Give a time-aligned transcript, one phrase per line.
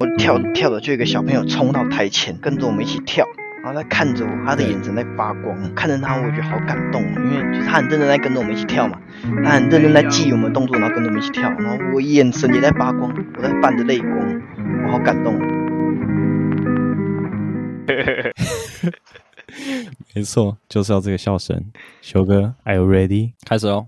[0.00, 3.26] 我跳跳着，就有一个小朋友冲到台前，跟着我们一起跳，
[3.62, 8.98] 然后他看着我，他的眼神在发光，看着他，我觉得好感动，因为就是他很认真在跟着我们一起跳嘛，
[9.44, 14.42] 他很认真在记我们的动作，然后跟着我们一起跳，然后我眼神也在发光，我在泛着泪光，
[14.84, 15.38] 我好感动。
[20.14, 21.62] 没错，就是要这个笑声。
[22.00, 23.32] 修哥，Are you ready？
[23.46, 23.86] 开始哦。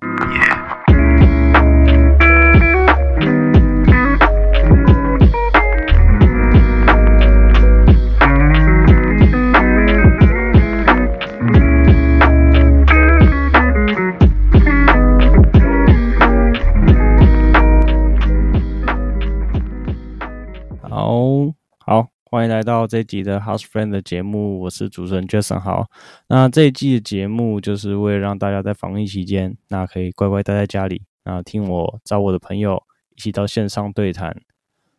[22.36, 25.58] 欢迎来到这集的 House Friend 的节目，我是主持人 Jason。
[25.58, 25.86] 好，
[26.28, 32.82] 那这一季的节目就是为了让大家在防疫期间，那可以乖乖待在家里，那听我找我的朋友
[33.14, 34.36] 一起到线上对谈。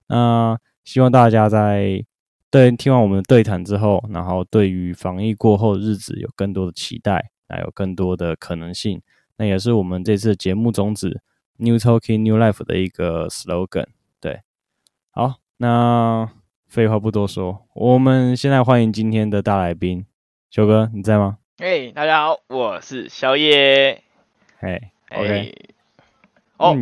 [0.08, 2.04] 那希望大家在
[2.50, 9.00] 对听完我们的对谈之后，然后对于防疫过后的日子有更多的期待，还有更多的可能性。
[9.36, 11.22] 那也是我们这次节目宗旨
[11.58, 13.86] New Talking New Life 的一个 slogan。
[14.20, 14.42] 对，
[15.12, 16.32] 好，那。
[16.68, 20.06] 废话不多说，我们现在欢迎今天的大来宾，
[20.50, 21.38] 修哥，你在吗？
[21.60, 24.04] 哎，hey, 大家好，我是宵夜。
[24.60, 25.56] 嘿，OK。
[26.58, 26.76] 哦，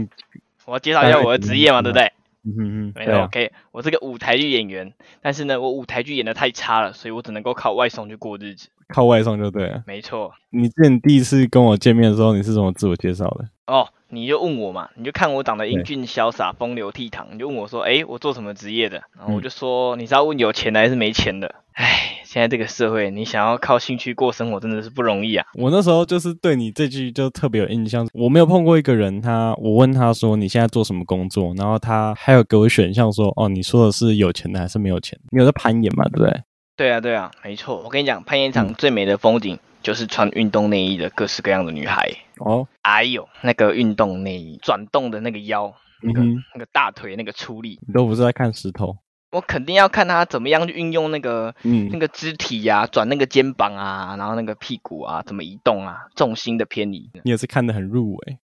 [0.66, 2.11] 我要介绍一下我的职业嘛，对不对？
[2.44, 3.52] 嗯嗯嗯，没错，OK。
[3.72, 4.91] 我是个舞台剧演员，
[5.22, 8.69] 但是呢，我舞台剧演的太差了，所以我只能够靠外送去过日子。
[8.88, 9.83] 靠外送就对了。
[9.86, 10.33] 没错。
[10.50, 13.47] 你之前第一次跟我见面的时候，你是怎么自我介绍的？
[13.67, 13.88] 哦。
[14.16, 19.03] 你就问我嘛，你就看我长得英俊潇洒、风流倜傥，你就问我说，哎、欸，我做什么职业的？
[19.17, 21.53] 然后我就说，你是要问有钱的还是没钱的？
[21.73, 25.45] 哎，现在这个社会，你想要靠兴趣过生活，真的是不容易啊。
[25.55, 35.19] 我那时候就是对你这句就特别有印象，我没有碰过一个人，他我问他说你现在做什么工作，然后他还有给我选项说，哦，你说的是有钱的还是没有钱？
[35.31, 36.05] 你有在攀岩嘛？
[36.05, 36.41] 对不对？
[36.77, 37.81] 对啊，对啊，没错。
[37.83, 39.55] 我跟你讲，攀岩场最美的风景。
[39.55, 48.97] 嗯就是穿运动内衣的各式各样的女孩哦，哎呦，那个运动内衣转动的那个腰，那个、嗯、那个大腿那个出力，你都不是在看石头，
[49.31, 58.40] 我肯定要看他怎么样去运用那个嗯那个肢体呀、啊，转那个肩膀啊，然后那个屁股啊怎么移动啊，重心的偏移，你也是看得很入微，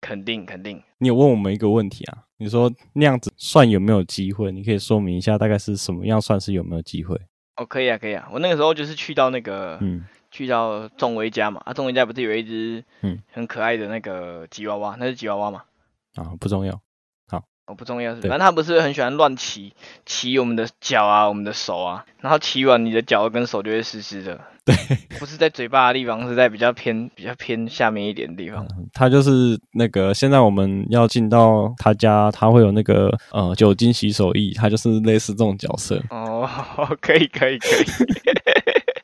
[0.00, 0.82] 肯定肯定。
[0.98, 2.24] 你有问我们一个问题啊？
[2.38, 4.50] 你说那样子算有没有机会？
[4.50, 7.16] 你可以说明一下大概是什么样算是有没有机会？
[7.54, 10.04] 哦，可以啊，可以啊，我那个时候就是去到那个嗯。
[10.30, 15.62] 去到仲威家嘛，啊，仲威家不是有一只嗯很可爱的那个吉娃娃，嗯、那是吉娃娃嘛？
[16.16, 16.80] 啊，不重要，
[17.28, 19.72] 好，哦，不重要是，反正他不是很喜欢乱骑，
[20.06, 24.74] 骑我们的脚啊，我们的手啊，然后骑完你的脚跟手就会湿湿的， 对，
[25.18, 28.64] 不是在嘴巴的地方，是在比较偏比较偏下面一点的地方。
[28.76, 36.02] 嗯、他就是那个现在我们要进到他家，他会有那个呃酒精洗手液，他就是类似这种角色。
[36.10, 36.48] 哦，
[37.00, 37.84] 可以可以可以。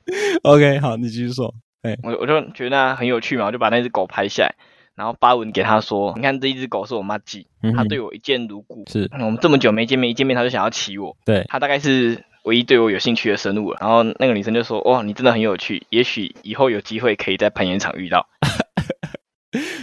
[0.43, 1.55] OK，好，你继续说。
[1.83, 4.55] 哎，我我就觉得很有趣嘛，我就把那只狗拍下来，
[4.97, 8.84] 然后发文给他说：“你看这一只狗是我妈寄，他、嗯、哼对我一见如故。
[8.91, 11.16] 是，我们这么久没见面，一见面他就想要骑我。
[11.25, 13.78] 对，他大概是唯一对我有兴趣的生物了。
[13.81, 18.27] 然后那个女生就说：‘哦，你真的很有趣，也许以后有机会可以在攀岩场遇到。’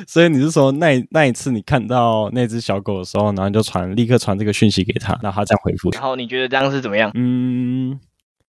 [0.06, 5.90] 所以你是说那那一次你看到那只小狗的时候，然后你就传立刻传这个讯息给他，然后他这样回复。
[5.92, 7.12] 然后你觉得这样是怎么样？
[7.14, 7.98] 嗯。”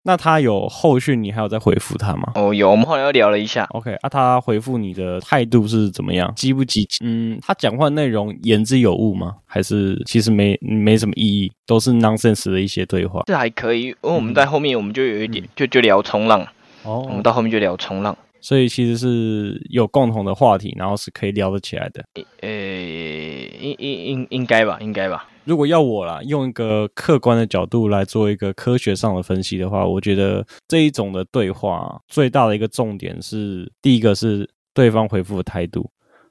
[0.02, 2.32] 那他有后续，你还有在回复他吗？
[2.34, 3.66] 哦，有，我们后来又聊了一下。
[3.70, 6.32] OK，啊，他回复你的态度是怎么样？
[6.34, 7.04] 积不积极？
[7.04, 9.36] 嗯，他讲话内容言之有物吗？
[9.44, 13.22] 还是其实没没什么意义，都是 nonsense 的一些对话？
[13.26, 16.46] 这还可以，因为我们在后面我们就有一点，嗯、就就聊冲浪。
[16.82, 22.02] 哦，我们到后面就聊冲浪，所以其实是有共同的话题，然后是可以聊得起来的。
[22.40, 25.28] 呃，应应应应该吧，应该吧。
[25.44, 35.90] 如果要我啦，用一个客观的角度来做一个科学上的分析的话，我觉得这一种的对话最大的一个重点是，第一个是对方回复的态度。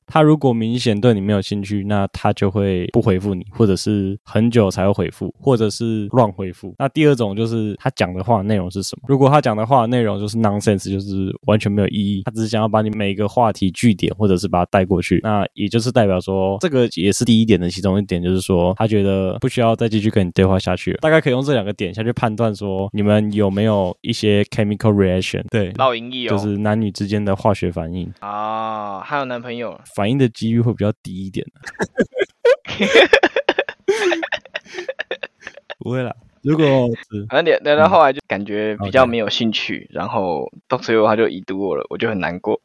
[0.10, 6.74] 他如果明显对你没有兴趣，那他就会不回复你，或者是很久才会回复，或者是乱回复。
[6.78, 9.04] 那第二种就是他讲的话内容是什么？
[9.08, 20.98] 如果他讲的话内容就是 nonsense，就是完全没有意义，他只是想要把你每一个话题据点，或者是把它带过去，那也就是代表说，这个也是第一点的其中一点，就是说他觉得不需要再继续跟你对话下去了。
[21.02, 25.44] 大概可以用这两个点下去判断说，你们有没有一些 chemical reaction？
[25.50, 29.02] 对，烙印意哦，就是男女之间的化学反应啊。
[29.02, 29.80] 还有男朋友。
[30.00, 31.46] 反应的几率会比较低一点
[35.78, 36.88] 不会啦，如果
[37.30, 42.62] 反正聊到后来就感觉比较没有兴趣，嗯、然后到最后他就已读我了，我就很难过。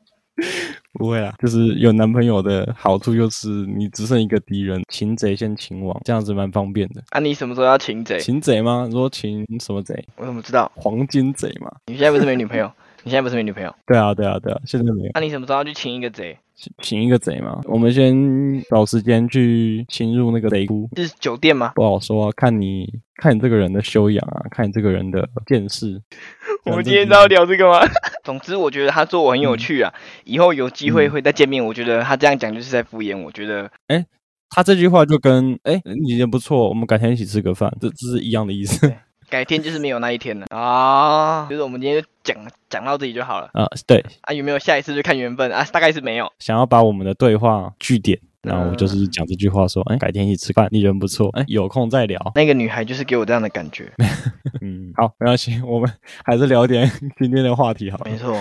[0.93, 7.03] 不会啦，就是有男朋友的好处就是你只剩一个敌人，擒贼先擒王，这样子蛮方便的。
[7.11, 8.21] 啊，你什么时候要擒贼？
[8.21, 8.85] 擒贼吗？
[8.89, 10.07] 你说擒什么贼？
[10.19, 10.71] 我怎么知道？
[10.77, 11.69] 黄金贼嘛。
[11.87, 12.71] 你现在不是没女朋友？
[13.03, 13.75] 你现在不是没女朋友？
[13.87, 15.11] 对啊，对啊，对啊，现在没有。
[15.15, 16.39] 那、啊、你什么时候要去擒一个贼？
[16.83, 17.61] 擒一个贼嘛？
[17.65, 20.89] 我们先找时间去侵入那个贼窟。
[20.97, 21.73] 是酒店吗？
[21.75, 26.01] 不好说啊，看你看你这个人的修养啊，看你这个人的见识。
[26.65, 27.81] 我们今天都要聊这个吗？
[28.25, 29.93] 总之，我觉得他做我很有趣啊。
[29.95, 31.63] 嗯、以后有机会会再见面。
[31.63, 33.21] 嗯、我觉得他这样讲就是在敷衍。
[33.21, 34.07] 我觉得，哎、欸，
[34.49, 38.95] 他这句话就跟哎、欸，你也不错，我们改天一起吃个饭，这这是一样的意思。
[39.29, 41.47] 改天就是没有那一天了啊。
[41.49, 42.37] 就是我们今天就讲
[42.69, 43.67] 讲到这里就好了啊。
[43.87, 45.65] 对啊，有没有下一次就看缘分啊？
[45.73, 46.31] 大概是没有。
[46.39, 48.19] 想要把我们的对话据点。
[48.45, 52.21] 然后我就是讲这句话说，哎，改天一起吃饭，你人不错，哎，有空再聊。
[52.35, 53.91] 那个女孩就是给我这样的感觉。
[54.61, 55.91] 嗯，好，没关系，我们
[56.23, 56.87] 还是聊点
[57.19, 58.05] 今天的话题好了。
[58.05, 58.39] 没错，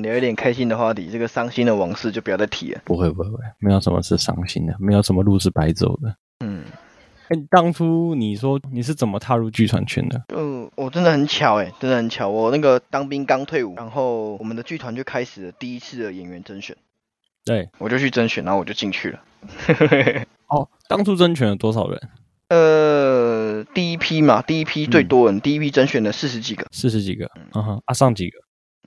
[0.00, 2.80] 聊一点开心的话题，这个伤心的往事就不要再提了。
[2.86, 6.16] 不会，不会，不会，没有什么是伤心的，没有什么路是白走的。
[6.42, 6.64] 嗯，
[7.32, 10.22] 哎，当初你说你是怎么踏入剧团圈的？
[10.36, 16.76] 嗯，我真的很巧，哎，真的很巧，我那个当兵刚退伍，然后我们的剧团就开始了第一次的演员甄选。
[17.42, 19.20] 对，我就去甄选，然后我就进去了。
[20.48, 21.98] 哦，当初甄选了多少人？
[22.50, 28.38] 呃，第一批嘛，第一批最多人，嗯、第一批甄选了四十几个，四十几个，嗯哼，啊，上几个？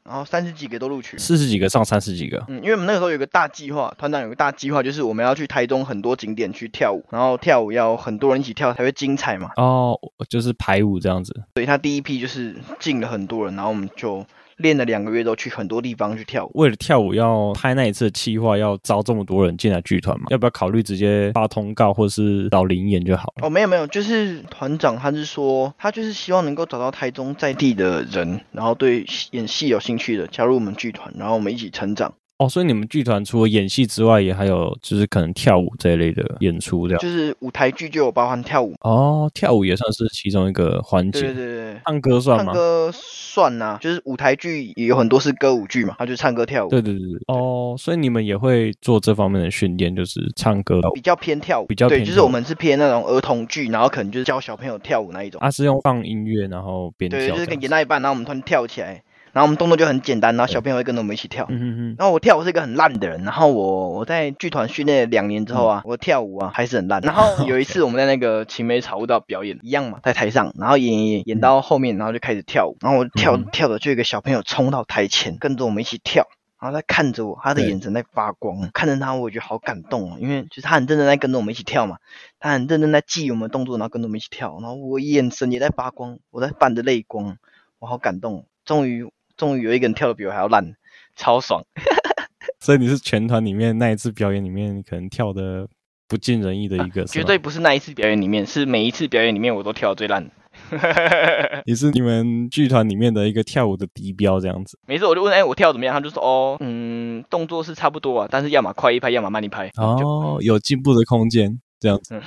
[0.05, 2.43] 然后三十几个都录取，四十几个上三十几个。
[2.47, 9.49] 嗯，因为我们那个时候有个大计划，团长有个大计划，就是我们要去台中很多景点去跳舞，然后跳舞要很多人一起跳才会精彩嘛。
[9.57, 9.99] 哦，
[10.29, 11.33] 就是排舞这样子。
[11.55, 14.25] 所以他第一批就是进了很多人，然后我们就。
[14.57, 16.51] 练了两个月，都去很多地方去跳舞。
[16.55, 20.27] 为了跳舞要拍那一次的企划，要招这么多人进来剧团嘛？
[20.29, 23.47] 要不要考虑直接发通告，或是找灵演就好了？
[23.47, 32.13] 哦，没有没有，就是团长他是说，他就是希望能够找到台中在地的人，然后对演戏有兴趣的加入我们剧团，然后我们一起成长。
[32.37, 37.01] 哦，所以你们剧团除了演戏之外，也还有就是可能跳舞这一类的演出，这样。
[37.01, 38.73] 就是舞台剧就有包含跳舞。
[38.81, 41.21] 哦，跳舞也算是其中一个环节。
[41.21, 42.51] 对对对，唱歌算吗？
[42.51, 46.69] 唱歌算呐、啊，就是舞台剧也有很多是歌舞剧嘛，他就唱歌跳舞。
[46.69, 47.21] 对对对对。
[47.27, 50.81] 哦，所以你们也会做这方面的训练，就是唱歌。
[50.93, 52.01] 比较偏跳舞，比较偏。
[52.01, 55.39] 对，就是我们是偏那种儿童剧，然后可能就是教小朋友跳舞那一种。
[55.39, 57.17] 啊，是用放音乐，然后边跳。
[57.17, 59.01] 对，就是演到一半，然后我们突然跳起来。
[59.35, 61.45] 然后我们动作就很简单，然后小朋友会跟着我们一起跳。
[61.49, 61.95] 嗯嗯嗯。
[61.99, 67.01] 然后我跳舞是一个很烂的人，然后我我在剧团训练两年之后啊，嗯、我跳舞啊还是很烂。
[67.03, 72.77] 然后有一次 我们在那个青梅草悟道表演，一样嘛，在台上，然后演演演到后面，然后就开始跳舞。
[72.79, 76.25] 然后我跳、嗯、跳的就一个小朋友冲到台前，跟着我们一起跳，
[76.57, 81.97] 然后他看着我，他的眼神在发光，看着他我觉得好感动哦，因为就是他很认真在跟着我们一起跳嘛，
[82.39, 87.35] 他很认真在记我们动作，然后跟着我们一起跳，然后我眼神也在发光，我在泛着泪光，
[87.79, 89.11] 我好感动，终于。
[89.37, 90.75] 终于有一个人跳的比我还要烂，
[91.15, 91.61] 超爽！
[92.59, 95.67] 所以你是全团里面那一次表演里面可能跳的
[96.07, 100.31] 不尽人意的一个，啊、绝对不是那一次表演里面，是每一次表演里面我都跳的最烂。
[101.65, 104.79] 你是你们剧团里面的一个跳舞的底标这样子。
[104.87, 105.93] 没事，我就问，哎、欸，我跳怎么样？
[105.93, 109.69] 他就说，哦，嗯，动作是差不多啊，但是要么快一拍，要么慢一拍。
[109.75, 112.19] 哦，有进步的空间，这样子。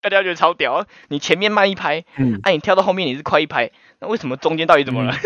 [0.00, 3.70] 大家觉得超屌，你前面慢一拍，嗯，哎、啊，你跳到后面你是快一拍，
[4.00, 5.12] 那为什么中间到底怎么了？
[5.12, 5.18] 嗯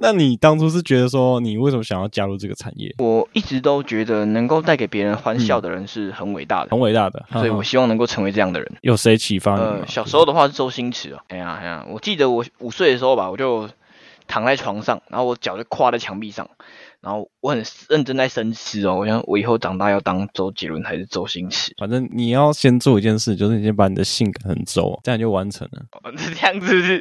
[0.00, 2.94] 那你当初是觉得说，你为什么想要加入这个产业？
[2.98, 8.72] 我一直都觉得能够带给别人欢笑的人是很伟大的，很伟大的，所以我希望能够成为这样的人。
[8.82, 9.60] 有谁启发你？
[9.60, 11.18] 呃，小时候的话是周星驰哦。
[11.28, 13.68] 哎呀哎呀，我记得我五岁的时候吧，我就
[14.28, 16.48] 躺在床上，然后我脚就跨在墙壁上，
[17.00, 21.74] 然后我很认真在深思哦，我想我以后长大要当周杰伦还是周星驰？
[21.76, 25.82] 反正你要先做一件事，就是你先把你的性格很周，这样就完成了。
[25.90, 27.00] 哦，是这样子是不是？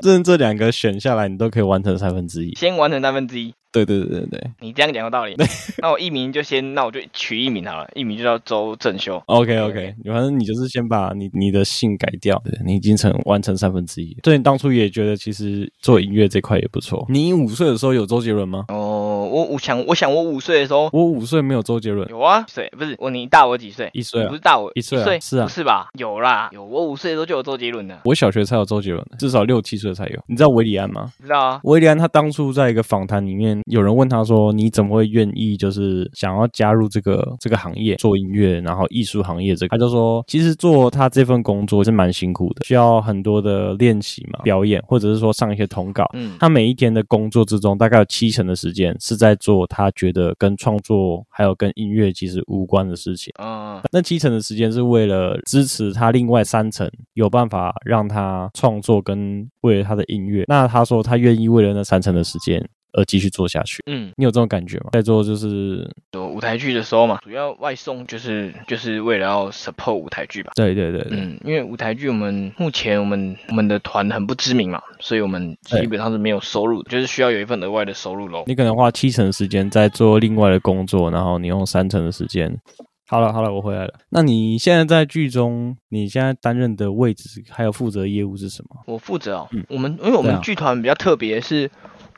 [0.00, 2.54] 这这两个选下来，你都可以完成三分之一。
[2.54, 3.54] 先完成三分之一。
[3.72, 5.36] 对对对对对，你这样讲有道理。
[5.78, 9.22] 那我艺名就先，那我就取艺名好了，艺名就叫周正修。
[9.26, 14.16] OK OK，反正你就是先把你你的姓改掉，对，你已经成完成三分之一。
[14.24, 17.06] 所以你当初也觉得其实做音乐这块也不错。
[17.08, 18.64] 你五岁的时候有周杰伦吗？
[18.70, 18.99] 哦，
[19.30, 22.08] 我我想我想我五岁的时候，我五岁没有周杰伦。
[22.08, 23.90] 有啊，岁不是我你大我几岁？
[23.92, 25.88] 一岁，不是大我一岁，是啊，不是吧？
[25.98, 27.98] 有啦，有，我五岁的时候就有周杰伦的。
[28.04, 30.18] 我小学才有周杰伦，至少六七岁才有。
[30.26, 31.12] 你知道韦礼安吗？
[31.22, 34.30] 知道啊，韦礼安他当初在一个访谈里面，有人问他说。
[34.30, 39.70] 说你怎么会愿意就是想要加入这个这个行业做音乐，然后艺术行业这个？
[39.70, 46.08] 他就说，其实做他这份工作是蛮辛苦的，需要很多的练习嘛，表演或者是说上一些通告。
[46.12, 53.32] 嗯，他每一天的工作之中，大概有七成的时间是在做他觉得跟创作还有跟音乐其实无关的事情。
[53.40, 60.44] 嗯，那七成的时间是为了支持他另外三成有办法让他创作跟为了他的音乐。
[60.48, 62.68] 那他说他愿意为了那三成的时间。
[62.92, 63.82] 而继续做下去。
[63.86, 64.90] 嗯，你有这种感觉吗？
[64.92, 70.52] 在做就是做舞台剧的时候嘛，主要外送就是就是为了要 support 舞台剧吧。
[70.54, 78.44] 对对对对，嗯，因为舞台剧我们目前我们我们的团很不知名嘛，所以我们基本上是没有收入的，就是需要有一份额外的收入喽。
[78.46, 82.58] 你可能花七成时间在做另外的工作，然后你用三成的时间。
[83.06, 83.94] 好了好了，我回来了。
[84.10, 88.80] 那你现在在剧中，你现在担任的位置还有负责业务是什么？
[88.86, 91.68] 我负责哦，嗯，我们因为我们剧团比较特别，是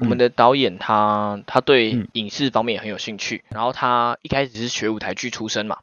[0.03, 5.79] 我们的导演他、嗯、他对影视方面也很有兴趣，然后他一开始是学舞台剧出身嘛。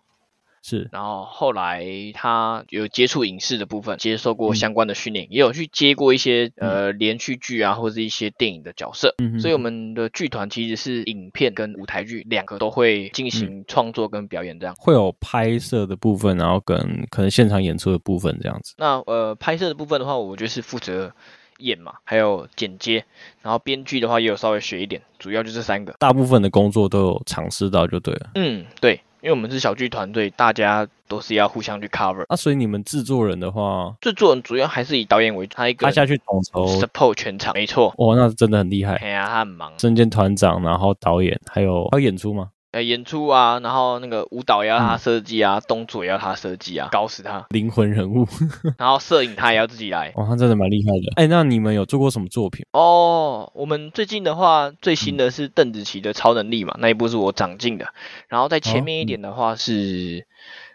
[0.61, 9.15] 是，然后后来他有接触影视的部分，接受过相关的训练，嗯、也有去接过一些呃连续剧啊，或者一些电影的角色。
[9.19, 18.75] 嗯，所以我们的剧团其实是影片跟舞台剧两个都会进行创作跟表演，这样、嗯、会有拍摄的部分，然后跟可能现场演出的部分这样子。
[18.77, 21.13] 那呃拍摄的部分的话，我就是负责
[21.59, 23.05] 演嘛，还有剪接，
[23.41, 25.93] 然后编剧的话也有稍微学一点，主要就这三个。
[25.99, 28.31] 大部分的工作都有尝试到就对了。
[28.35, 29.01] 嗯，对。
[29.21, 32.23] 因为我们是小剧团队，大家都是要互相去 cover。
[32.29, 37.93] 啊，所以你们制作人的话，制作人主要还是以导演为主，他一个他下去统筹 support 全场，没错。
[37.97, 38.95] 哦，那真的很厉害。
[38.95, 42.51] 哎呀，他很忙，身兼团长，然后导演，还有还有演出吗？
[42.71, 48.27] 呃，演出啊，然后那个舞蹈也要他设计啊，嗯、动作也要他设计啊，搞死他，灵魂人物。
[48.77, 51.13] 然后摄影他也要自己来，哇， 他真的蛮厉害的。
[51.15, 52.63] 哎，那你们有做过什么作品？
[52.73, 57.88] 哦，我们最近的话，最新的是邓紫棋的《超能力》嘛，嗯、那一部是我长进的。
[58.27, 60.27] 然后在前面一点的话是，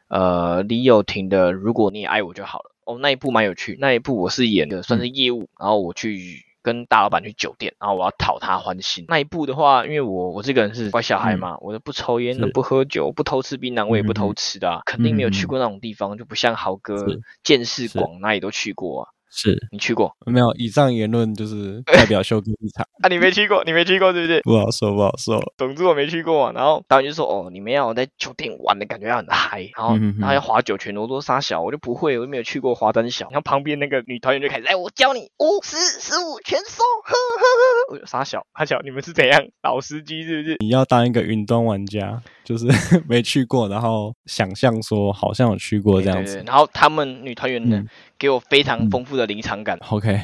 [0.09, 2.73] 哦嗯、呃，李友廷的《如果你也爱我就好了》。
[2.93, 6.44] 哦，那一部蛮有趣，那一部我是演的算是业务，嗯、然后我去。
[6.65, 9.05] 跟大老板去酒店，然后我要讨他欢心。
[9.07, 17.07] 那一步的话，因为我我这个人是乖小孩嘛，嗯、我都不抽烟，的不喝酒，不偷吃槟榔，我也不偷吃的、啊，嗯、肯定没有去过那种地方，嗯、就不像豪哥
[17.45, 19.14] 见识广，哪里都去过啊。
[19.35, 20.53] 是你去过没有？
[20.55, 22.87] 以上言论就是代表修哥立场。
[23.03, 24.41] 啊，你没去过，你没去过，对不对？
[24.43, 25.43] 不好说，不好说。
[25.59, 26.53] 总之我没去过。
[26.53, 33.27] 然后导演就说：“哦，你们要在酒店玩的感觉要很嗨，然后然后要划九泉，我说三小，我就不会，我就没有去过划三小。
[33.31, 36.83] 然后旁边那个女团员就开始：哎，我教你五十、十五全收。
[37.05, 37.45] 呵呵
[37.91, 40.57] 呵，我就三小，三小，你们是怎样老司机是不是？
[40.61, 42.67] 你要当一个云端玩家，就是
[43.09, 46.43] 没去过，然后想象说好像有去过这样子。
[46.47, 47.83] 然后他们女团员呢？
[48.19, 49.79] 给我非常丰富的临场感。
[49.91, 50.21] OK，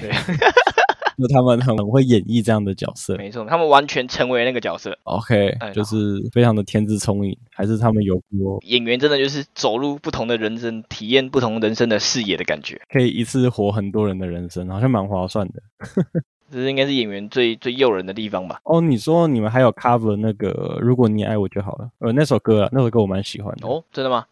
[1.17, 3.17] 那 他们很会演绎这样的角色。
[3.17, 4.97] 没错，他们完全成为那个角色。
[5.05, 5.97] OK，就是
[6.33, 15.63] 非常的天资聪颖，还是他们有过演员真的就是走入不同的人生，体验不同人生的视野的感觉，可以一次活很多人的人生，好像蛮划算的。
[16.53, 18.61] 这是应该是演员最最诱人的地方吧？
[18.65, 23.69] 哦，你说你们还有 cover 那个如果你爱我就好了，呃，那首歌啊，那首歌我蛮喜欢的。
[23.69, 24.25] 哦，真的吗？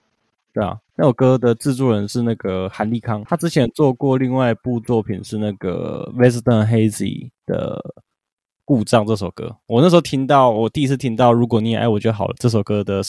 [0.59, 7.81] 对啊，那首歌的制作人是那个韩立康，他之前做过另外一部作品是那个 Western Hazy 的
[8.65, 9.55] 故障这首歌。
[9.69, 13.01] 我那时候听到，我第一次听到如果你也爱我就好了这首歌的。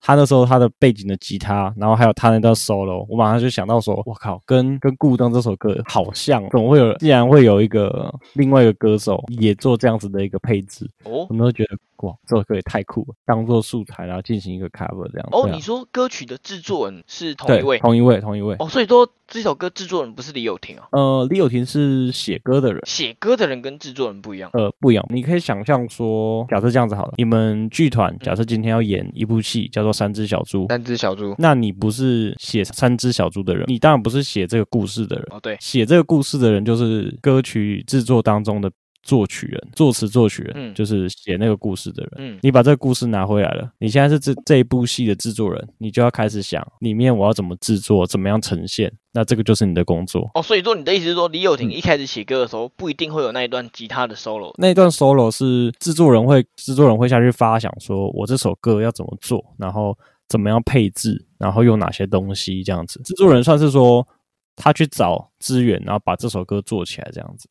[0.00, 6.96] 他那时候他的背景的吉他，然后还有他那段 solo，我马上就想到说，我靠，跟跟《故障》这首歌好像，怎么会有？
[6.98, 11.76] 竟然会有一个另外一个歌手也做这样子的一个配置，哦，我们都觉得。
[11.98, 13.14] 哇，这首歌也太酷了！
[13.26, 15.28] 当做素材，然后进行一个 cover 这样。
[15.32, 17.78] 哦，啊、你说歌曲的制作人是同一位？
[17.78, 18.54] 同一位，同一位。
[18.60, 20.86] 哦，所以说这首歌制作人不是李友廷啊？
[20.92, 24.48] 呃，李友廷是写歌的人，写歌的人跟制作人不一样。
[24.52, 25.04] 呃，不一样。
[25.10, 30.64] 你可以想象说，假设这样子好了，你们剧团假设今天要演一部戏，叫做《三只小猪》。
[30.68, 31.34] 三只小猪。
[31.36, 35.26] 那你不是写《三只小猪》的人，你当然不是写这个故事的人。
[35.30, 38.70] 哦，对，写这个故事的人就是歌曲制作当中的。
[39.02, 42.12] 作曲人、作词作曲人，嗯，就是写那个故事的人。
[42.16, 48.92] 嗯，你把这个故事拿回来了，你现在是这这一部戏的制作人，你就要开始想里面我要怎么制作，怎么样呈现。
[49.12, 50.30] 那这个就是你的工作。
[50.34, 54.52] 哦，所以说你的意思是说，李友廷一开始写歌的时候，不一定会有那一段吉他的 solo。
[54.58, 59.96] 那一段 solo 是制作人会，制作人会下去发想，说我这首歌要怎么做，然后
[60.28, 63.00] 怎么样配置，然后用哪些东西这样子。
[63.02, 64.06] 制作人算是说
[64.54, 67.48] 他去找资源，然后把这首歌做起来这样子。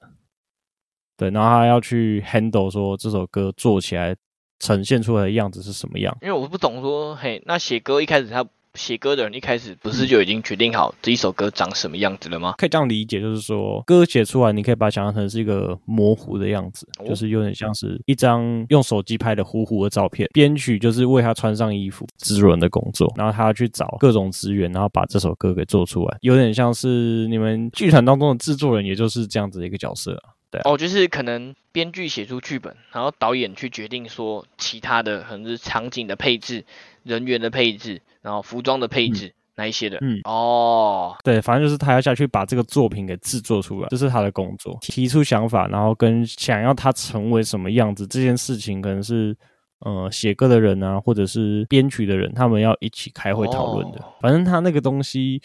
[1.18, 4.16] 对，然后他要去 handle 说这首歌做起来
[4.60, 6.16] 呈现出来的样子是什么样？
[6.22, 8.46] 因为我不懂说，嘿，那写歌一开始他
[8.76, 12.54] 写歌的人一开始不是就已经决定好这一首歌长什么样子了吗？
[12.60, 20.30] 可以这样理解，就是说歌写出来，你可以把它想象成是一个模糊的样子，哦、就是有点像是一张用手机拍的糊糊的照片。
[20.32, 30.37] 编曲就是为他穿上衣服，制作人的工作，然后他要去找各种资源，然后把这首歌给做出来，有点像是你们剧团当中的制作人，也就是这样子的一个角色啊。
[30.58, 36.66] 对啊、哦，就是可能编剧写出剧本，然后导演去决定说其他的，可能是场景的配置、
[37.04, 39.98] 人员的配置，然后服装的配置，嗯、哪一些的？
[40.02, 49.36] 嗯，哦，对，反正就是他要下去把这个作品给制作出来，这是他的工作，提出想法，然后跟想要他成为什么样子这件事情，可能是
[49.80, 54.00] 呃写歌的人啊，或者是编曲的人，他们要一起开会讨论的。
[54.00, 55.42] 哦、反正他那个东西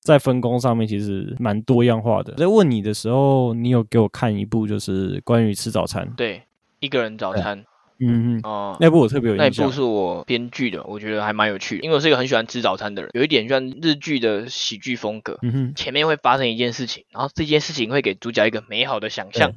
[0.00, 2.34] 在分工上面其实蛮多样化的。
[2.34, 6.42] 在问你的时候，你有给我看一部就是关于吃早餐，对，
[6.80, 7.64] 一个人早餐。
[8.00, 9.66] 嗯嗯哦，那部我特别有印象。
[9.66, 15.36] 那部是我编剧的，我觉得还蛮有趣的，因为我是一个很喜欢吃早餐的人，有一点像日剧的喜剧风格。
[15.42, 19.50] 嗯哼，前面会发生一件事情，然后这件事情会给主角一个美好的想象，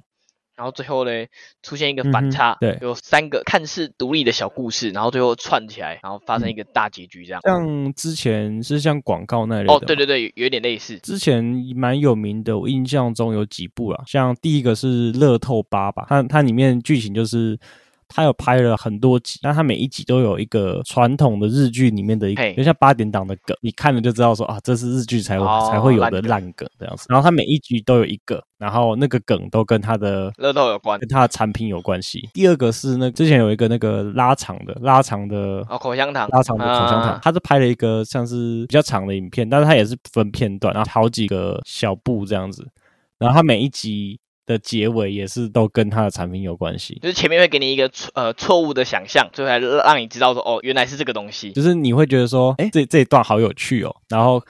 [0.56, 1.12] 然后最后呢
[1.64, 7.42] 出现一个反差，对，有三个看似独立的小故事，然后最后串起来，然后发生一个大结局，这样。
[7.44, 9.74] 像之前是像广告那类的。
[9.74, 11.00] 哦，对对对，有点类似。
[11.00, 11.44] 之前
[11.76, 17.58] 蛮有名的，我印象中有几部啦，像第一个是乐透八吧，它它里面剧情就是。
[18.14, 27.06] 他有拍了很多集，但他每一集都有一个传统的日剧里面的一个，就像八点档的梗，你看了就知道说啊，这是日剧才会、哦、才会有的烂梗这样子。
[27.10, 32.30] 然后他每一集都有一个，然后那个梗都跟他的乐透有关，跟他的产品有关系。
[32.34, 42.68] 第二个是那之前有一个那个拉长的拉长的哦口香糖，拉长的口香糖，啊、他是拍了一个像是比较长的影片，但是他也是分片段，然后好几个小部这样子，
[43.18, 44.20] 然后他每一集。
[44.46, 54.42] 的结尾也是都跟他的产品有关系，就是前面会给你一个错呃错误的想象，最后还让你知道说哦，原来是这个东西，就是你会觉得说，哎，这这一段好有趣哦，然后。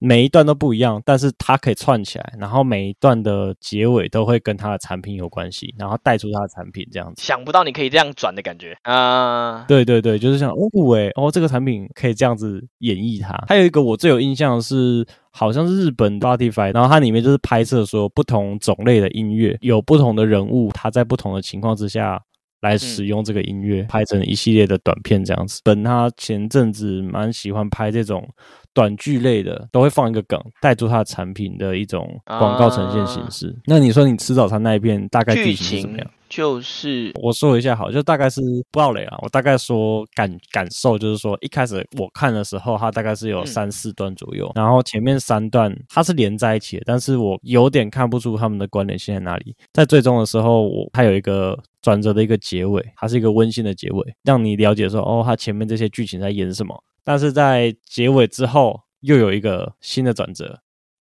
[0.00, 7.22] 每一段都不一样，但是它可以串起来，然后每一段的结尾都会跟它的产品有关系，然后带出它的产品这样子。
[7.22, 9.64] 想不到你可以这样转的感觉啊！
[9.66, 13.42] 对对对，就是像哦，喂，哦，这个产品可以这样子演绎它。
[13.48, 22.22] 还有一个我最有印象的是，好像是日本 Spotify，然后它里面就是拍摄说不同种类的音乐，有不同的人物，他在不同的情况之下。
[22.60, 25.60] 来使用这个音乐拍成一系列的短片，这样子。
[25.62, 28.26] 本他前阵子蛮喜欢拍这种
[28.74, 33.56] 短剧类的，都会放一个梗，带出它的产品的一种广告呈现形式。
[33.64, 36.10] 那你说你吃早餐那一片大概剧情是怎么样？
[36.28, 38.40] 就是我说一下好，就大概是
[38.72, 39.16] 不知道雷啊。
[39.22, 49.54] 我大概说感感受，就是说一开始我看的时候，它大概是有三四段左右，然后前面三段它是连在一起的，但是我有点看不出他们的关联性在哪里。
[49.72, 51.56] 在最终的时候，我它有一个。
[51.84, 56.74] 转折的一个结尾，它是一个温馨的结尾，让你了解说，哦，它前面这些剧情在演什么。
[57.04, 60.60] 但是在结尾之后，又有一个新的转折，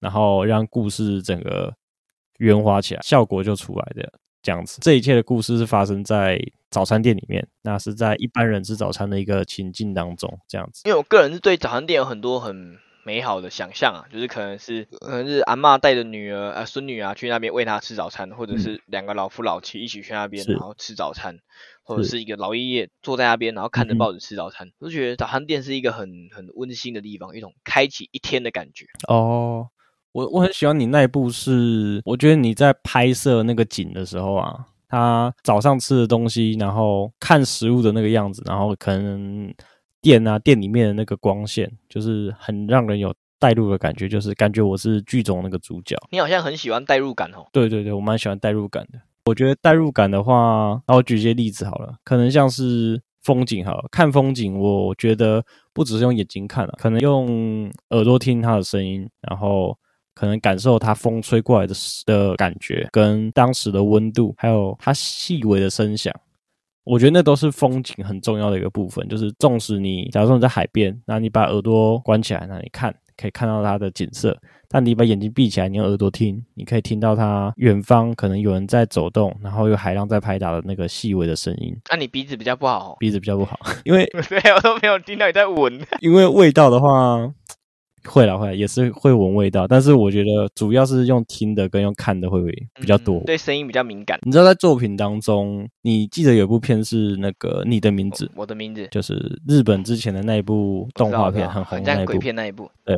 [0.00, 1.74] 然后让故事整个
[2.38, 4.80] 圆滑起来，效果就出来的这样子。
[4.82, 6.38] 这一切的故事是发生在
[6.70, 10.82] 早餐店里面，那是在一般人吃早餐的一个情境当中，这样子。
[10.84, 12.76] 因为我个人是对早餐店有很多很。
[13.04, 21.38] 美好的想象啊，就是可能是可能是阿嬷带着女儿啊、孙女啊去那边喂她吃早餐，或者是两个老夫老妻一起去那边然后吃早餐，
[21.82, 28.86] 或者是一个老爷爷坐在那边然后看着报纸吃早餐，我就觉得早餐店是一个很很温馨的地方，一种开启一天的感觉。
[29.06, 29.68] 哦，
[30.12, 39.54] 我我很喜欢你那一部是，我觉得你在拍摄那个景的时候啊，他早上吃的东西，然后看食物的那个样子，然后可能。
[40.04, 45.96] 店啊，店里面的那个光线，就是很让人有带入的感觉，就是感觉我是剧中那个主角。
[46.10, 47.46] 你好像很喜欢带入感哦。
[47.50, 49.00] 对对对，我蛮喜欢带入感的。
[49.24, 59.74] 我觉得带入感的话，那我举一些例子好了，可能像是风景好了，看风景，我觉得不只是用眼睛看了，可能用耳朵听它的声音，然后
[60.14, 66.14] 可能感受它风吹过来的的感觉，跟当时的温度，还有它细微的声响。
[66.84, 74.32] 我觉得那都是风景很重要的一个部分，就是纵使你，假如说你在海边，那你把耳朵关起来，那你看可以看到它的景色；
[74.68, 81.74] 但你把眼睛闭起来，你用耳朵听，你可以听到它远方可能有人在走动，然后有海浪在拍打的那个细微的声音。
[81.88, 85.80] 那、啊、你鼻子比较不好，鼻子比较不好， 因为 对，我都没有听到你在闻。
[86.00, 87.32] 因为味道的话。
[88.08, 92.40] 会啦，会啦，也是会闻味道，但是我觉得主要是用听的跟用看的会
[92.74, 94.18] 比较多，嗯、对声音比较敏感。
[94.22, 102.96] 你知道在作品当中，你记得有部片是那个你的名字，我，我的名字，就是日本之前的那一部动画片，很红的那一部鬼片那一部，对，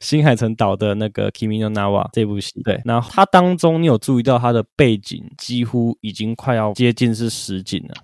[0.00, 7.94] 新海诚导的那个 Kimi no Na wa 这部戏，对，然后它当中你有注意到它的背景几乎已经快要接近是实景了。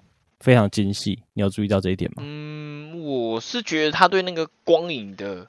[0.43, 2.23] 非常精细，你有注意到这一点吗？
[2.27, 5.47] 嗯，我是觉得他对那个光影的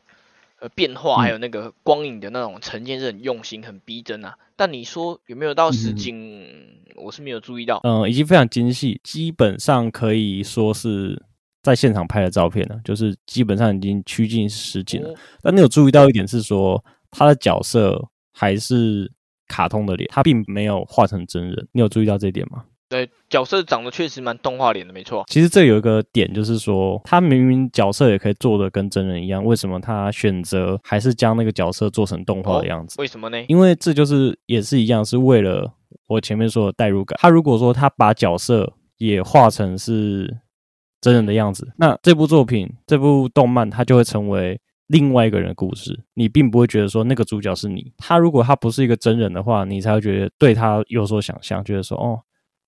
[0.60, 4.38] 呃变化，还有那个光影的那种呈现是很用心、很逼真啊。
[4.56, 7.82] 但你说有没有到实景，嗯、我是没有注意到。
[7.84, 11.21] 嗯，已经非常精细，基本上可以说是
[11.63, 15.10] 在现场拍的照片了，就是基本上已经趋近实景了。
[15.10, 19.12] 哦、但你有注意到一点是说，他的角色还是
[19.47, 21.67] 卡通的脸，他并没有画成真人。
[21.71, 22.63] 你有注意到这一点吗？
[22.93, 25.23] 对，角色长得确实蛮动画脸的，没错。
[25.27, 32.93] 其实这有一个点，就是说他明明角色也可以做的跟真人一样，为什么他选择还是将那个角色做成动画的样子？
[32.99, 33.43] 哦，为什么呢？
[33.47, 35.73] 因为这就是也是一样，是为了
[36.08, 37.17] 我前面说的代入感。
[37.19, 40.38] 他如果说他把角色也画成是
[41.01, 44.62] 真人的样子，那这部作品、这部动漫，它就会成为。
[44.88, 47.91] 另外一个人的故事，你并不会觉得说那个主角是你。
[47.97, 52.19] 他如果他不是一个真人的话，你才会觉得对他有所想象，觉得说哦，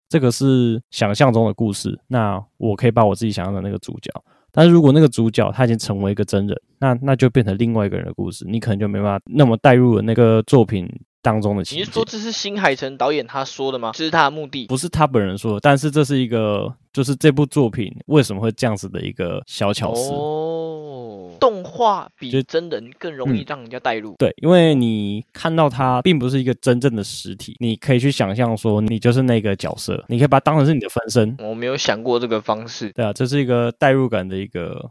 [0.08, 2.00] 这个是想象中的故事。
[2.08, 4.12] 那我可以把我自己想象的那个主角。
[4.52, 10.90] 但是如果那个主角他已经成为一个真人，那那就变成另外一个人的故事，你可能就没办法那么代入了那个作品
[11.26, 11.82] 当中的情节。
[11.82, 13.92] 你是说这是新海诚导演他说的吗？
[13.96, 14.68] 这是他的目的？
[14.68, 20.12] 不是他本人说的，但是这是一个，就是这部作品为什么会这样子的一个小巧思。
[20.12, 20.52] 哦
[21.38, 31.36] 动画比真人更容易让人家带入，嗯，对，因为你看到它并不是一个真正的实体，你可以去想象说你就是那个角色，你可以把它当成是你的分身。
[31.40, 34.90] 我没有想过这个方式，对啊，这是一个代入感的一个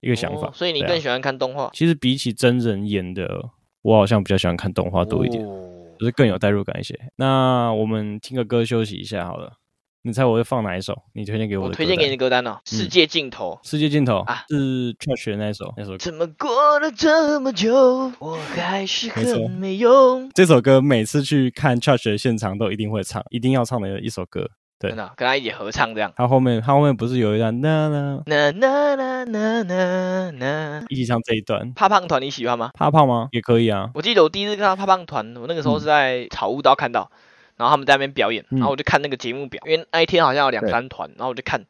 [0.00, 0.48] 一个想法。
[0.48, 1.70] 哦，所以你更喜欢看动画？
[1.74, 3.50] 其实比起真人演的，
[3.84, 5.60] 我好像比较喜欢看动画多一点，哦，
[6.00, 6.98] 就是更有代入感一些。
[7.16, 9.58] 那我们听个歌休息一下好了。
[10.06, 10.94] 你猜我会放哪一首？
[11.14, 11.68] 你推荐给我的。
[11.70, 13.58] 我推荐给你的歌单哦，嗯《世界尽头》。
[13.68, 15.72] 世界尽头啊，是 Trash 的那一首。
[15.76, 15.96] 那首。
[15.96, 20.30] 怎么过了这么久，我还是很没用。
[20.34, 24.50] 这首歌每次去看 Trash 的现场都一定会唱，一定要唱的一首歌。
[24.78, 26.12] 对，真的，跟他一起合唱这样。
[26.16, 31.72] 他后面，他后面不是有一段啦啦啦啦啦啦啦啦，一起唱这一段。
[31.74, 32.70] 怕胖团你喜欢吗？
[32.74, 33.28] 怕胖吗？
[33.32, 33.90] 也可以啊。
[33.94, 37.10] 我记得我第一次看到怕胖团，我那个时候是在草悟道看到。
[37.56, 41.64] 然后他们在那边表演，然后我就看那个节目表，嗯、因为那一天好像有两三团，然后我就看，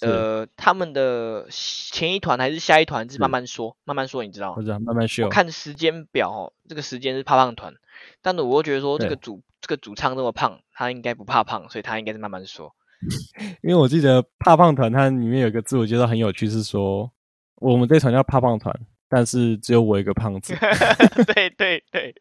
[0.00, 4.54] 呃，他们的前一团还是下一团是慢慢说，慢慢说，你知道吗？
[4.56, 5.26] 我知道，慢慢说。
[5.26, 7.74] 我看时间表哦，这个时间是怕胖团，
[8.22, 12.70] 但是我又觉得说这个主这个主唱这么胖，他应该不怕胖，所以他应该是慢慢说。
[13.64, 17.10] 因为我记得怕胖团它里面有一个自我介绍很有趣，是说
[17.56, 20.54] 我们这团叫怕胖团，但是只有我一个胖子。
[21.34, 22.14] 对对对。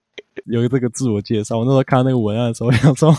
[0.45, 3.13] 有这个自我介绍，我那时候看到那个文案的时候，我想说，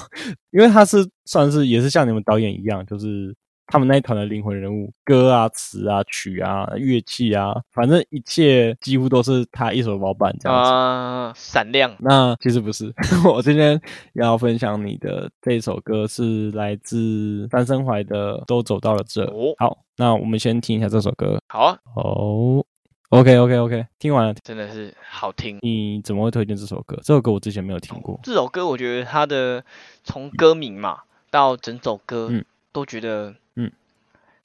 [0.50, 10.70] 因为他是算是也是像你们导演一样，就是他们那一团的灵魂人物，歌啊、词啊、曲啊、乐器啊，反正一切几乎都是他一手包办这样子。
[10.70, 11.94] 啊，闪亮。
[11.98, 12.92] 那其实不是，
[13.24, 13.80] 我今天
[14.12, 19.24] 要分享你的这一首歌是来自三生怀的《都走到了这》。
[19.30, 21.38] 哦，好，那我们先听一下这首歌。
[21.48, 21.78] 好啊。
[21.94, 22.64] 哦。
[23.10, 25.58] OK OK OK，听完了，真的是好听。
[25.60, 26.98] 你怎么会推荐这首歌？
[27.04, 28.18] 这首歌我之前没有听过。
[28.24, 29.62] 这首歌我觉得它的
[30.02, 30.98] 从歌名嘛
[31.30, 33.72] 到整首歌，嗯，都觉得嗯。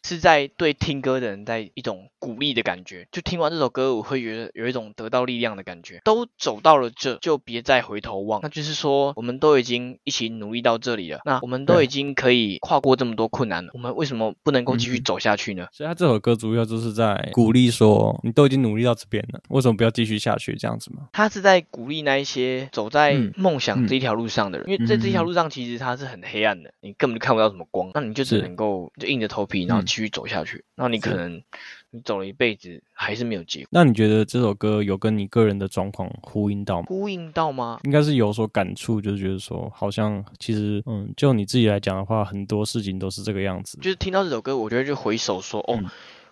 [0.03, 6.01] 是在对听歌的人在一种鼓励的感觉，就听完这首歌，我会觉得有一种得到力量的感觉。
[6.03, 8.41] 都走到了这，就别再回头望。
[8.43, 15.63] 那就是说，我们都已经一起努力到这里了，那我们都已经可以跨过这么多困难了，我们为什么不能够继续走下去呢？
[15.63, 15.69] 嗯。
[15.73, 20.55] 所以，他这首歌主要就是在鼓励说，你都已经努力到这边了，为什么不要继续下去？
[20.55, 21.07] 这样子吗？
[21.11, 29.79] 他是在鼓励那一些走在梦想这一条路上的人，嗯嗯、因为在这条路上其实它是很黑暗的，你根本就看不到什么光，那你就只能够就硬着头皮，然后。
[29.89, 31.41] 继续走下去，那你可能
[31.91, 33.69] 你走了一辈子还是没有结果。
[33.71, 36.85] 那你觉得这首歌有跟你个人的状况呼应到吗？
[36.87, 37.79] 呼应到吗？
[37.83, 43.77] 应该是有所感触，就是觉得说，好像其实，嗯，就你自己来讲的话，很多事情都是这个样子。
[43.81, 45.89] 就是听到这首歌，我觉得就回首说，哦，嗯、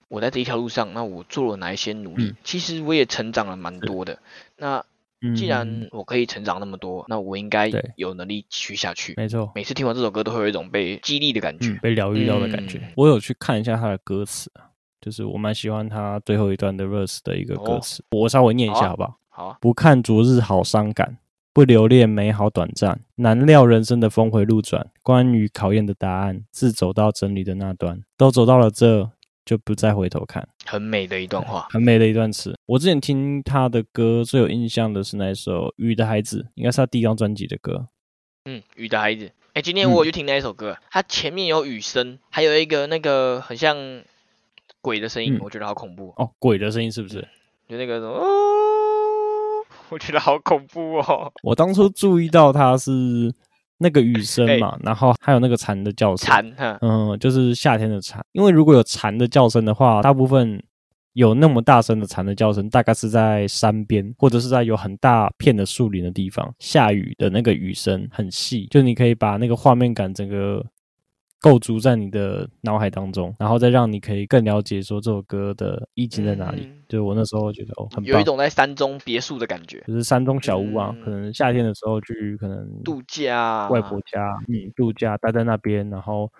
[0.07, 2.25] 我在这一条路上，那我做了哪一些努力？
[2.25, 4.19] 嗯、其实我也成长了蛮多的。
[4.57, 4.85] 那
[5.35, 9.15] 既然我可以成长那么多，那我应该有能力继续下去。
[9.17, 12.77] 没错，每次听完这首歌都会有一种被激励的感觉，嗯、被疗愈到的感觉。
[12.77, 14.51] 嗯、我有去看一下他的歌词，
[15.01, 19.17] 就是我蛮喜欢他最后一段的 verse 的一个歌词，哦、我稍微念一下好不好？
[19.29, 19.57] 好啊。
[19.61, 21.17] 不看昨日好伤感，
[21.53, 24.89] 不留恋美好短暂，难料人生的峰回路转。
[25.03, 29.11] 关于考验的答案，自走到真理的那端，都走到了这。
[29.47, 32.53] 就不再回头看，很美的一段话，很美的一段词。
[32.65, 37.87] 我之前听他的歌最有印象的是那一首《雨的孩子》，应该是他第一张专辑的歌。
[38.43, 39.25] 嗯，《雨的孩子》。
[39.53, 43.77] 哎，今天我有去听那一首歌，它、嗯、前面有雨声，还有一个那个很像
[44.87, 46.31] 鬼的声音，嗯、我觉得好恐怖哦。
[46.39, 47.19] 鬼的声音是不是？
[47.67, 48.23] 就那个什么，哦，
[49.91, 51.29] 我觉得好恐怖哦。
[51.43, 53.33] 我当初注意到它是。
[53.79, 58.19] 那个雨 声嘛，欸、然后还有那个蝉的叫声，蝉，嗯，就是夏天的蝉。
[58.31, 60.59] 因为如果有蝉的叫声的话，大部分
[61.13, 70.65] 有那么大声的蝉的叫声，大概是在山边或者是在有很大片的树林的地方，下雨的那个雨声很细，就你可以把那个画面感整个
[71.47, 76.63] 构筑在你的脑海当中，然后再让你可以更了解说这首歌的意境在哪里。
[76.63, 86.31] 嗯、就我那时候觉得哦，很，有一种在山中别墅的感觉，就是山中小屋啊，嗯、可能夏天的时候去可能度假，外婆家，嗯，度假待在那边，然后。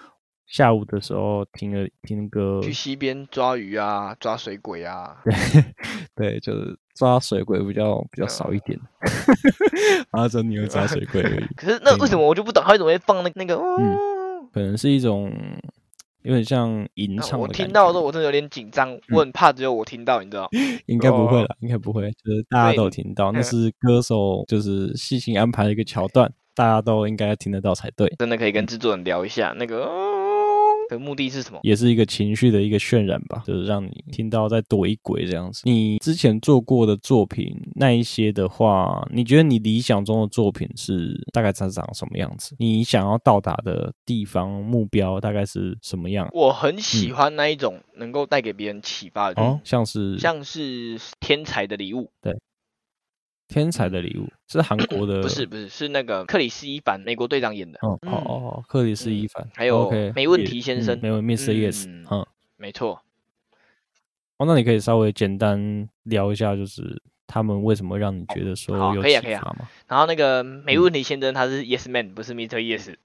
[0.50, 5.18] 下午的时候听了听歌，去溪边抓鱼啊，抓水鬼啊。
[5.26, 5.34] 对
[6.16, 8.80] 对，就是抓水鬼比较比较少一点。
[10.12, 11.46] 阿珍， 你会抓水鬼而已。
[11.58, 13.56] 可是那为什么我就不懂，他为什么会放那那个？
[13.58, 13.98] 嗯，
[14.58, 15.32] 可能是一种
[16.24, 17.40] 有点像吟唱。
[17.40, 20.50] 我听到的时候，我真的有点紧张，我很怕只有我听到，你知道？
[20.88, 28.12] 应该不会了，应该不会，就是大家都有听到，那是歌手就是细心安排的一个桥段，大家都应该听得到才对。
[28.20, 30.17] 真的可以跟制作人聊一下那个。
[30.90, 31.60] 的目的是什么？
[31.64, 35.62] 也是一个情绪的一个渲染吧，就是让你听到在躲一鬼这样子。
[35.66, 42.56] 你之前做过的作品那一些的话，你觉得你理想中的作品是大概长长什么样子？
[42.60, 46.28] 你想要到达的地方目标大概是什么样？
[46.34, 52.34] 我很喜欢那一种能够带给别人启发的，哦，像是像是天才的礼物，对。
[53.48, 57.80] 天才的礼物是韩国的，不是不是是那个克里斯伊凡美国队长演的。
[57.82, 61.54] 哦哦哦，克里斯伊凡，还有没问题先生，没问题，Mr.
[61.54, 62.26] Yes，嗯，
[62.58, 63.02] 没错。
[64.38, 69.56] 哦，那你可以稍微简单聊一下，就是他们为什么让你觉得说有可以啊可以啊。
[69.88, 72.58] 然后那个没问题先生他是 Yes Man，不是 Mr.
[72.58, 72.96] Yes。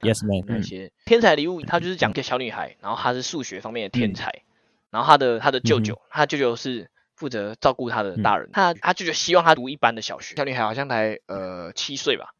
[0.00, 4.42] Yes Man 那些天才礼物，他就是讲一个小女孩，然后她是数学方面的天才，
[4.90, 6.90] 然后她的她的舅舅，她舅舅是。
[7.22, 10.34] 负责照顾他的大人，嗯、他他舅舅希望他读一般的小学。
[10.34, 12.30] 小女孩好像才呃七岁吧，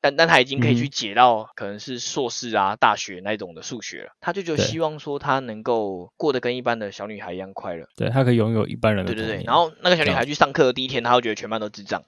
[0.00, 4.12] 但但他已经可以去解到可能是硕士啊、大学那种的数学了。
[4.22, 9.12] 他就就希望说他能够过得跟一般的小女孩一样快乐，对，他可以拥有一般人的。
[9.12, 9.44] 对对对。
[9.44, 12.02] 然后那个小女孩去上课的第一天，他就觉得全班都智障。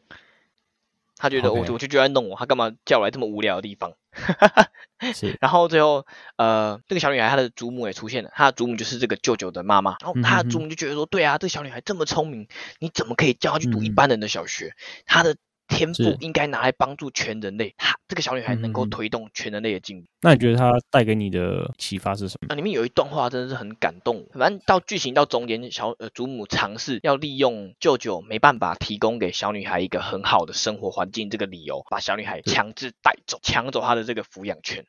[1.16, 3.92] 他觉得我我就就在弄我，他干嘛叫我来这么无聊的地方？
[5.14, 5.36] 是。
[5.40, 9.96] 然后最后，呃，这个小女孩她的祖母也出现了，她的祖母就是这个舅舅的妈妈。
[10.00, 12.48] 然后她的祖母就觉得说，对啊，这个小女孩这么聪明，
[12.80, 14.74] 你怎么可以叫她去读一般人的小学？
[15.06, 15.36] 她的。
[15.68, 20.08] 天赋应该拿来帮助全人类，她这个小女孩能够推动全人类的进步。
[20.20, 22.46] 那你觉得她带给你的启发是什么？
[22.48, 24.26] 那里面有一段话真的是很感动。
[24.32, 34.86] 反正到剧情到中间，小呃祖母尝试要利用舅舅没办法提供给小女孩一个很好的生活环境这个理由，把小女孩强制带走，抢走她的这个抚养权。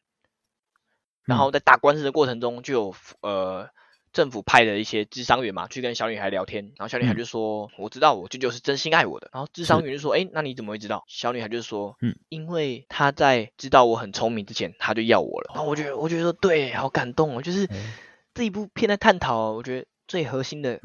[1.25, 3.69] 然后在打官司的过程中，就有呃。
[4.13, 17.41] 政府派的一些智商员嘛，去跟小女孩聊天，然后小女孩就说：“嗯、我知道我舅舅是真心爱我的。”然后智商员就说：“哎是，那你怎么会知道？”小女孩就说：“嗯，因为他在知道我很聪明之前，他就要我了。”然后我觉得，我觉得说对，好感动哦。
[17.41, 17.69] 就是
[18.33, 20.79] 这一部片在探讨，我觉得最核心的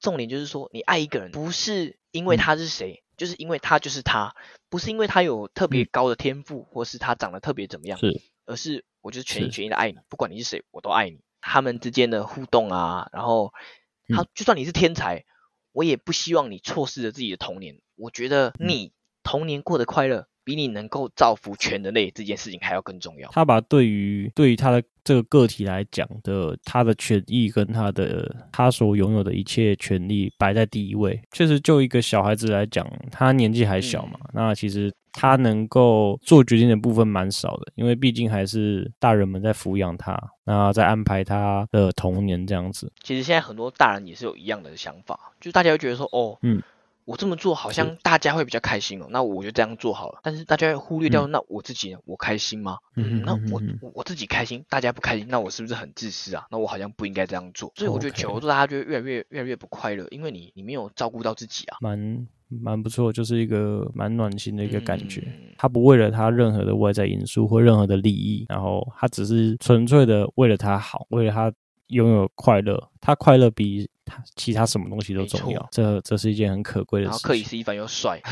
[0.00, 4.34] 重点就是说，你爱一个人不是因为他是谁，嗯、就是因为他就是他，
[4.68, 11.20] 不是因为他有特别高的天赋，嗯、或是他长得特别怎么样，是，而是我就是全心全意的爱你，不管你是谁，我都爱你。
[11.40, 13.52] 他们之间的互动啊，然后
[14.08, 15.24] 他就算你是天才，嗯、
[15.72, 17.78] 我也不希望你错失了自己的童年。
[17.96, 23.30] 我觉得你童年过得快乐，比你能够造福全人类这件事情还要更重要。
[23.30, 31.20] 他把对于对于他的这个个体来讲的他的权益跟他的他所拥有的一切权利摆在第一位。
[31.32, 34.92] 确实，就一个小孩子来讲，他年纪还小嘛，嗯、那其实。
[35.16, 42.92] 他能够做决定的部分蛮少的，因为毕竟还是大人们在抚养他，那在安排他的童年这样子。
[43.02, 46.62] 其实现在很多大人也是有一样的想法，就是大家会觉得说，哦，嗯。
[47.06, 50.18] 我这么做好像大家会比较开心哦，那我就这样做好了。
[50.24, 52.00] 但是大家会忽略掉，嗯、那我自己呢？
[52.04, 52.78] 我开心吗？
[52.96, 53.62] 嗯，那我
[53.94, 56.44] 我自己开心，大家不开心，那我是不是很自私啊？
[56.50, 57.72] 那我好像不应该这样做。
[57.76, 61.78] 所以我觉得久了之后，大家就越来越越来越不快乐，因为你你没有照顾到自己啊。
[61.80, 65.22] 蛮蛮不错，就是一个蛮暖心的一个感觉。
[65.26, 71.52] 嗯、他不为了他任何的外在因素或任何的利益，然后他只是纯粹的为了他好，为了他
[71.88, 73.88] 拥有快乐，他快乐比。
[74.08, 77.10] 他其他什么东西都重要，错这这是一件很可贵的事情。
[77.10, 78.22] 然后克里斯·一凡又帅。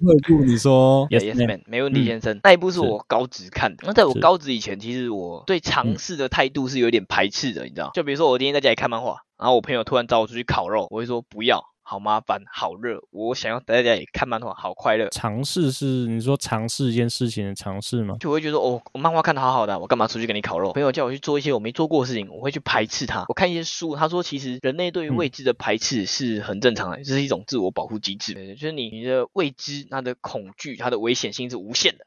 [0.00, 2.34] 那部 你说？Yes, yes man，没问题先生。
[2.38, 3.82] 嗯、那一部是我高职看的。
[3.86, 7.90] 那在我高职以前，其实我对尝试的态度是有点排斥的，你知道？
[7.92, 11.62] 就比如说我今天在家里看漫画，然后我朋友突然找我出去烤肉，我会说不要。
[11.92, 15.10] 好麻烦，好热，我想要待在家里看漫画，好快乐。
[15.10, 18.16] 尝试是你说尝试一件事情的尝试吗？
[18.18, 20.72] 就我会觉得哦，我漫画看的好好的，我干嘛出去给你烤肉？
[20.72, 23.26] 朋友叫我去做一些我没做过的事情，我会去排斥它。
[23.28, 28.32] 我看一些书，他说其实人类对于未知的排斥是很正常的，这、嗯、是一种自我保护机制。
[28.54, 32.06] 就是你你的未知，它的恐惧，它的危险性是无限的。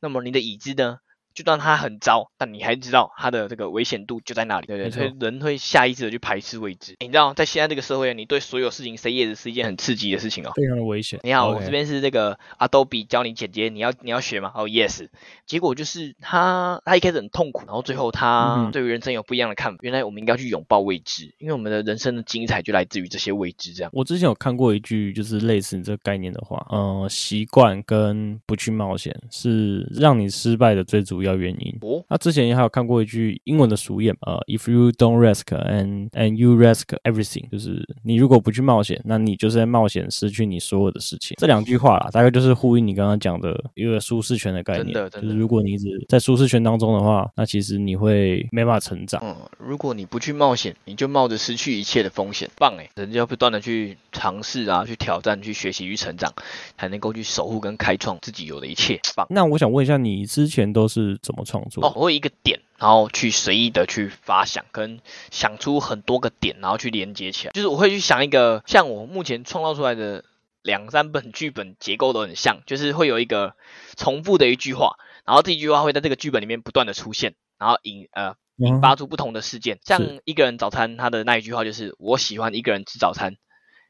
[0.00, 1.00] 那么你的已知呢？
[1.36, 4.90] 就算它很糟，但你还知道它的这个危险度就在那里，对不对？
[4.90, 6.96] 所以人会下意识的去排斥未知。
[7.00, 11.20] 你知道，在现在这个社会，你对所有事情 say yes 是一件很刺激的事情哦，非常的危险。
[11.22, 14.50] 你好.我这边是这个 Adobe 教你剪接，你要你要学吗？
[14.54, 15.08] 哦、oh,，yes。
[15.44, 19.76] 结果就是他他一开始很痛苦，然后最后他对于人生有不一样的看法。
[19.76, 23.74] 嗯、原来我们应该去拥抱未知，因为我们的人生的精彩就来自于这些未知。
[23.74, 31.76] 这样，我之前有看过一句就是类似你这个概念的话，呃，习惯跟不去冒险是让你失败的最主要原因。
[31.80, 41.36] 哦，那之前也还有看过一句英文的俗谚，呃，If you don't risk and and you risk everything，就是你如果不去冒险，那你就是在冒险失去你所有的事情。
[41.40, 44.94] 这两句话啦，大概就是呼应你刚刚讲的一个舒适圈的概念。
[45.10, 49.20] 就是如果你一直在舒适圈当中的话，那其实你会没办法成长。
[49.24, 52.48] 嗯，如果你不去冒险，你就冒着失去一切的风险。
[52.58, 56.32] 棒诶，人家要不断的去尝试啊，去挑战，去学习，去成长，
[56.76, 59.00] 才能够去守护跟开创自己有的一切。
[59.14, 59.26] 棒。
[59.30, 61.84] 那我想问一下，你之前都是怎么创作？
[61.86, 65.00] 哦，我会一个点，然后去随意的去发想，跟
[65.30, 67.52] 想出很多个点，然后去连接起来。
[67.52, 70.24] 就是我会去想一个，像我目前创造出来的
[70.62, 73.54] 两三本剧本结构都很像，就是会有一个
[73.96, 79.76] 重复的一句话，然后这一句话会在这个剧本里面不断的出现，然后引呃引发出不同的事件。
[79.76, 83.36] 嗯、像一个人早餐，他的那一句话就是我喜欢一个人吃早餐，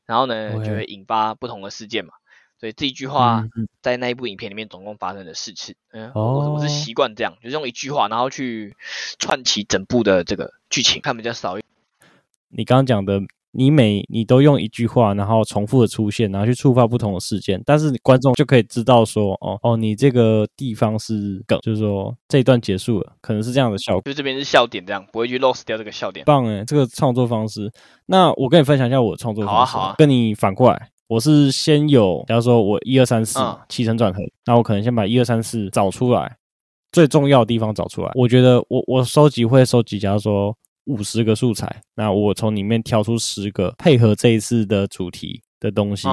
[0.07, 2.13] 然后呢就会引发不同的事件嘛。
[2.59, 3.47] 所以这一句话
[3.83, 5.75] 在那一部影片里面总共发生了四次。
[5.93, 8.75] 嗯，我我是习惯这样，就是用一句话，然后去
[9.19, 11.57] 串起整部的这个剧情，看比较少。
[12.49, 24.03] 你刚刚讲的，你每你都用一句话，然后重复的出现，然后去触发不同的事件，但是观众就可以知道说，哦哦，你这个地方是梗，就是说这一段结束了，可能是这样的效果。
[24.03, 26.25] 就这边是笑点，这样不会去 lost 掉这个笑点。
[26.25, 27.71] 棒诶，这个创作方式。
[28.07, 30.91] 那我跟你分享一下我的创作方式，好啊，好啊，跟你反过来。
[31.09, 33.39] 我是先有，假如说我一二三四
[33.69, 36.37] 起承转合，那我可能先把一二三四找出来，
[36.93, 38.11] 最重要的地方找出来。
[38.15, 46.09] 我觉得我我收集会收集，假如说五十个素材，那我从里面挑出十个配合这一次的主题的东西。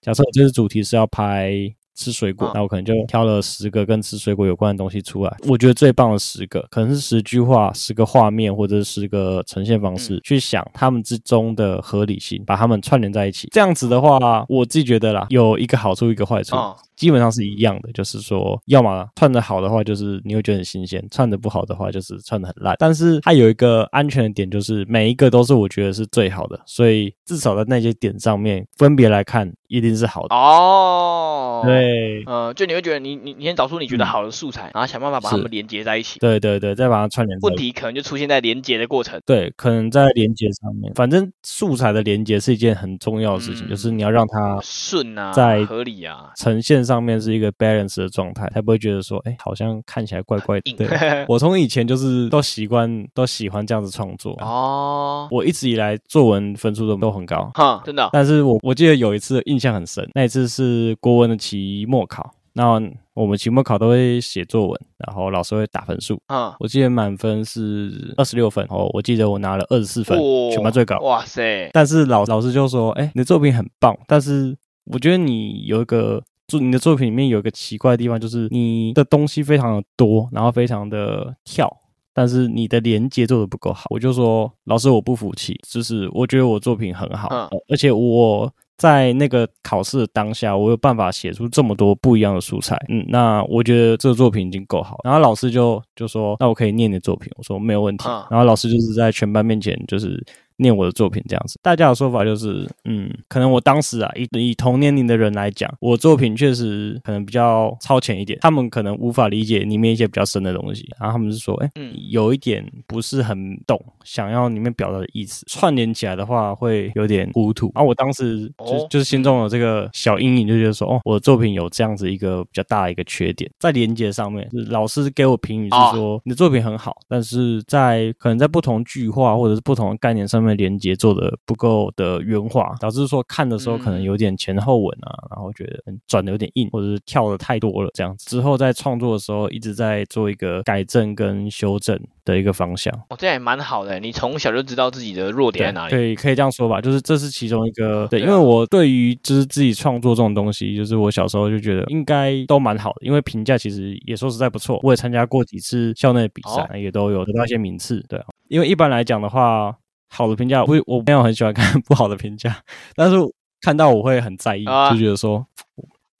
[0.00, 1.74] 假设这次主题是要拍。
[1.94, 5.36] 吃水果，那我可能就挑了十个跟吃水果有关的东西出来。
[5.46, 13.48] 我觉得最棒的十个，可能是十句话、十个画面，或者是十个呈现方式，去想他们之中的合理性，把它们串联在一起。
[13.52, 16.56] 这样子的话，我自己觉得啦，有一个好处，一个坏处。
[17.00, 22.76] 基本上是一样的，就是说，要么串的好的话，就是你会觉得很新鲜；串的不好的话，就是串的很烂。
[22.78, 30.36] 但是它有一个安全的点，就是每一个都是我觉得是最好的，所以至少在那些点上面分别来看，一定是好的。
[30.36, 36.18] 哦，对，呃，就你会觉得你你你先找出你觉得好的素材，嗯、然后想办法把它们连接在一起。
[36.18, 37.38] 对对对，再把它串联。
[37.40, 39.18] 问题可能就出现在连接的过程。
[39.24, 50.72] 对，可能在连接上面，反正素材的连接是一件很重要的事情，嗯、就是你要让它顺啊，在合理啊，呈现上面是一个 balance 的状态，才不会觉得说，哎、欸，好像看起来怪怪的。
[50.72, 50.88] 对，
[51.30, 55.28] 我从以前就是都习惯都喜欢这样子创作哦。
[55.30, 58.10] 我一直以来作文分数都都很高，哈，真的、哦。
[58.12, 62.72] 但是我我记得有一次印象很深，那一次是国文的期末考，那
[63.14, 70.98] 我们期末考都会写作文，然后老师会打分数，嗯，我记得满分是二十六分，哦，我记得我拿了二十四分，哦、全班最高。
[70.98, 71.70] 哇塞！
[71.72, 76.20] 但是老老师就说，哎、欸，你的作品很棒，但是我觉得你有一个。
[76.58, 81.70] 你的作品里面有一个奇怪的地方，就是你的东西非常的多，然后非常的跳，
[82.12, 83.84] 但是你的连接做的不够好。
[83.90, 94.98] 我就说，老师，我不服气，就是我觉得我作品很好，嗯，而且我在那个考试的当下，我有办法写出这么多不一样的素材，嗯，那我觉得这个作品已经够好。
[95.04, 98.08] 然后老师就就说，那我可以念你的作品，我说没有问题。
[98.30, 100.24] 然后老师就是在全班面前就是。
[100.60, 117.72] 念我的作品这样子，大家的说法就是，嗯，可能我当时啊，以以同年龄的人来讲，我作品确实可能比较超前一点，他们可能无法理解里面一些比较深的东西，然后他们是说，哎，嗯，有一点不是很懂，想要里面表达的意思，串联起来的话会有点糊涂。
[117.74, 130.49] 然后我当时就就是心中有这个小阴影，就觉得说，哦，我的作品有这样子一个比较大的一个缺点，在连接上面，老师给我评语是说，你的作品很好，但是在可能在不同句话或者是不同的概念上面。
[130.54, 138.28] 连接做的不够的圆滑，导致说看的时候可能有点前后文啊，嗯、然后觉得转的有点硬，或者是跳的太多了这样子。
[138.28, 142.92] 之后在创作的时候一直在做一个改正跟修正的一个方向。
[143.08, 145.90] 哦，这样也蛮好的，你从小就知道自己的弱点在哪里。
[145.90, 148.06] 对，可以这样说吧，就是这是其中一个。
[148.08, 154.78] 对，因为我对于就是自己创作这种东西，就是我小时候就觉得应该都蛮好的，因为评价其实也说实在不错。
[154.82, 158.04] 我也参加过几次校内比赛，哦、也都有得到一些名次。
[158.08, 159.76] 对，因为一般来讲的话。
[160.10, 162.54] 好的评价我我没有很喜欢看 不好的评价
[162.96, 163.16] 但是
[163.60, 165.44] 看到我会很在意就觉得说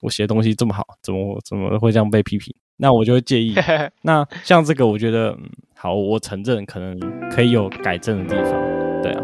[0.00, 2.54] 我写的东西这么好怎么怎么会这样被批评？
[2.78, 3.54] 那我就会介意。
[4.02, 5.36] 那像这个我觉得
[5.74, 6.98] 好我承认可能
[7.30, 8.52] 可以有改正的地方
[9.02, 9.22] 对啊。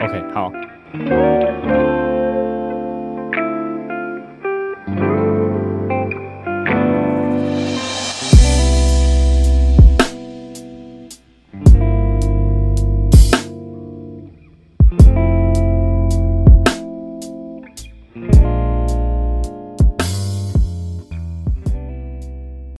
[0.00, 1.81] Ok 好。